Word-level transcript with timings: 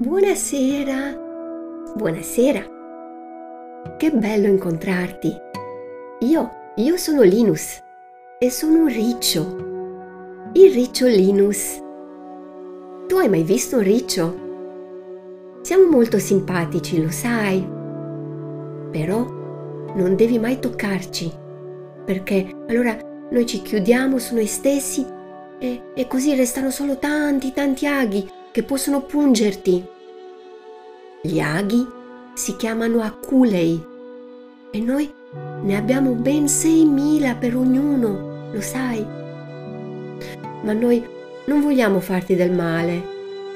Buonasera. 0.00 1.14
Buonasera. 1.94 2.64
Che 3.98 4.10
bello 4.10 4.46
incontrarti. 4.46 5.30
Io, 6.20 6.50
io 6.76 6.96
sono 6.96 7.20
Linus 7.20 7.78
e 8.38 8.50
sono 8.50 8.78
un 8.78 8.86
riccio. 8.86 10.52
Il 10.54 10.72
riccio 10.72 11.06
Linus. 11.06 11.78
Tu 13.08 13.16
hai 13.16 13.28
mai 13.28 13.42
visto 13.42 13.76
un 13.76 13.82
riccio? 13.82 14.38
Siamo 15.60 15.90
molto 15.90 16.18
simpatici, 16.18 17.02
lo 17.02 17.10
sai. 17.10 17.60
Però 18.90 19.26
non 19.96 20.16
devi 20.16 20.38
mai 20.38 20.58
toccarci, 20.60 21.30
perché 22.06 22.64
allora 22.68 22.96
noi 23.30 23.44
ci 23.44 23.60
chiudiamo 23.60 24.18
su 24.18 24.32
noi 24.32 24.46
stessi 24.46 25.06
e, 25.58 25.82
e 25.94 26.06
così 26.06 26.34
restano 26.34 26.70
solo 26.70 26.96
tanti, 26.96 27.52
tanti 27.52 27.86
aghi 27.86 28.38
che 28.52 28.62
possono 28.62 29.02
pungerti. 29.02 29.84
Gli 31.22 31.40
aghi 31.40 31.86
si 32.34 32.56
chiamano 32.56 33.00
aculei 33.00 33.82
e 34.70 34.80
noi 34.80 35.12
ne 35.62 35.76
abbiamo 35.76 36.12
ben 36.12 36.44
6.000 36.44 37.38
per 37.38 37.56
ognuno, 37.56 38.50
lo 38.52 38.60
sai. 38.60 39.04
Ma 40.62 40.72
noi 40.72 41.04
non 41.46 41.60
vogliamo 41.60 42.00
farti 42.00 42.34
del 42.34 42.52
male 42.52 43.02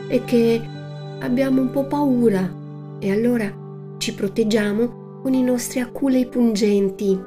e 0.09 0.25
che 0.25 0.61
abbiamo 1.21 1.61
un 1.61 1.71
po' 1.71 1.85
paura 1.85 2.49
e 2.99 3.11
allora 3.11 3.53
ci 3.99 4.15
proteggiamo 4.15 5.21
con 5.23 5.35
i 5.35 5.43
nostri 5.43 5.81
aculei 5.81 6.27
pungenti. 6.27 7.19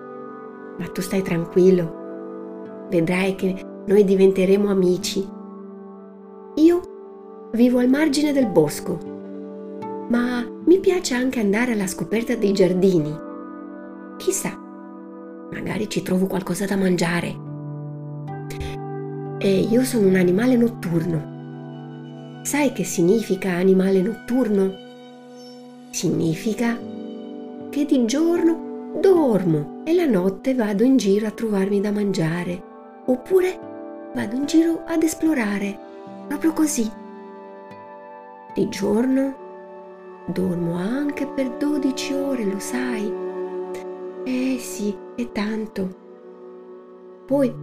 Ma 0.77 0.87
tu 0.93 1.01
stai 1.01 1.21
tranquillo, 1.21 2.85
vedrai 2.89 3.35
che 3.35 3.59
noi 3.85 4.03
diventeremo 4.03 4.69
amici. 4.69 5.35
Vivo 7.53 7.79
al 7.79 7.87
margine 7.87 8.33
del 8.33 8.47
bosco, 8.47 8.99
ma 10.09 10.45
mi 10.65 10.79
piace 10.79 11.13
anche 11.13 11.39
andare 11.39 11.71
alla 11.71 11.87
scoperta 11.87 12.35
dei 12.35 12.51
giardini. 12.51 13.15
Chissà, 14.17 14.53
magari 15.51 15.89
ci 15.89 16.01
trovo 16.01 16.27
qualcosa 16.27 16.65
da 16.65 16.75
mangiare. 16.75 17.35
E 19.37 19.59
io 19.59 19.83
sono 19.85 20.07
un 20.07 20.15
animale 20.15 20.57
notturno. 20.57 22.41
Sai 22.43 22.73
che 22.73 22.83
significa 22.83 23.51
animale 23.51 24.01
notturno? 24.01 24.73
Significa 25.89 26.77
che 27.69 27.85
di 27.85 28.05
giorno 28.05 28.91
dormo 28.99 29.83
e 29.85 29.93
la 29.93 30.05
notte 30.05 30.53
vado 30.53 30.83
in 30.83 30.97
giro 30.97 31.27
a 31.27 31.31
trovarmi 31.31 31.79
da 31.79 31.91
mangiare, 31.91 32.61
oppure 33.05 34.11
vado 34.13 34.35
in 34.35 34.45
giro 34.45 34.83
ad 34.85 35.01
esplorare, 35.01 35.79
proprio 36.27 36.51
così. 36.51 37.05
Di 38.57 38.69
giorno 38.69 39.35
dormo 40.33 40.73
anche 40.77 41.27
per 41.27 41.57
12 41.57 42.13
ore, 42.13 42.43
lo 42.43 42.57
sai? 42.57 43.13
Eh 44.23 44.57
sì, 44.59 44.97
è 45.15 45.31
tanto. 45.31 45.95
Poi, 47.27 47.53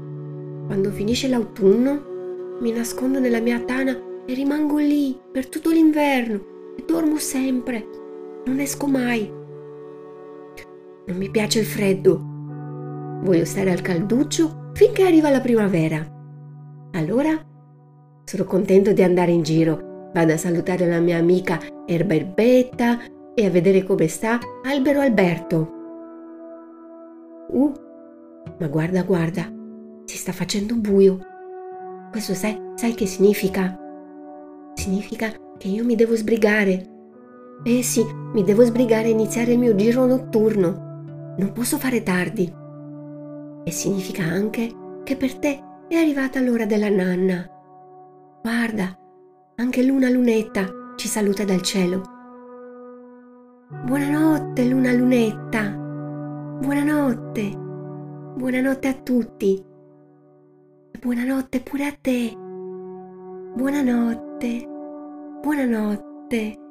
quando 0.66 0.92
finisce 0.92 1.26
l'autunno, 1.26 2.58
mi 2.60 2.70
nascondo 2.70 3.18
nella 3.18 3.40
mia 3.40 3.58
tana 3.58 3.90
e 4.24 4.34
rimango 4.34 4.78
lì 4.78 5.18
per 5.32 5.48
tutto 5.48 5.70
l'inverno 5.70 6.74
e 6.76 6.84
dormo 6.86 7.16
sempre. 7.16 7.84
Non 8.44 8.60
esco 8.60 8.86
mai. 8.86 9.28
Non 11.06 11.16
mi 11.16 11.28
piace 11.28 11.58
il 11.58 11.66
freddo. 11.66 12.22
Voglio 13.24 13.44
stare 13.44 13.72
al 13.72 13.80
calduccio 13.80 14.70
finché 14.74 15.02
arriva 15.02 15.28
la 15.28 15.40
primavera. 15.40 16.06
Allora 16.92 17.32
sono 18.22 18.44
contento 18.44 18.92
di 18.92 19.02
andare 19.02 19.32
in 19.32 19.42
giro. 19.42 19.92
Vado 20.14 20.32
a 20.32 20.36
salutare 20.36 20.86
la 20.86 21.00
mia 21.00 21.18
amica 21.18 21.58
Erba 21.86 22.14
Erbetta 22.14 23.00
e 23.34 23.46
a 23.46 23.50
vedere 23.50 23.82
come 23.82 24.06
sta 24.06 24.38
Albero 24.64 25.00
Alberto. 25.00 25.72
Uh, 27.48 27.72
ma 28.60 28.68
guarda, 28.68 29.02
guarda, 29.02 29.42
si 30.04 30.16
sta 30.16 30.30
facendo 30.30 30.76
buio. 30.76 31.18
Questo 32.12 32.32
sai, 32.32 32.56
sai 32.76 32.94
che 32.94 33.06
significa? 33.06 33.76
Significa 34.74 35.32
che 35.58 35.66
io 35.66 35.84
mi 35.84 35.96
devo 35.96 36.14
sbrigare. 36.14 36.92
Eh 37.64 37.82
sì, 37.82 38.04
mi 38.32 38.44
devo 38.44 38.64
sbrigare 38.64 39.08
a 39.08 39.10
iniziare 39.10 39.52
il 39.52 39.58
mio 39.58 39.74
giro 39.74 40.06
notturno. 40.06 41.34
Non 41.38 41.50
posso 41.52 41.76
fare 41.76 42.04
tardi. 42.04 42.52
E 43.64 43.70
significa 43.72 44.22
anche 44.22 44.70
che 45.02 45.16
per 45.16 45.34
te 45.34 45.60
è 45.88 45.96
arrivata 45.96 46.40
l'ora 46.40 46.66
della 46.66 46.88
nanna. 46.88 47.48
Guarda, 48.42 48.96
anche 49.56 49.84
Luna 49.84 50.10
Lunetta 50.10 50.66
ci 50.96 51.06
saluta 51.06 51.44
dal 51.44 51.62
cielo. 51.62 52.02
Buonanotte, 53.84 54.64
Luna 54.64 54.92
Lunetta. 54.92 55.70
Buonanotte. 56.60 57.52
Buonanotte 58.36 58.88
a 58.88 58.94
tutti. 58.94 59.64
Buonanotte 61.00 61.60
pure 61.60 61.86
a 61.86 61.96
te. 62.00 62.34
Buonanotte. 63.54 64.68
Buonanotte. 65.40 66.63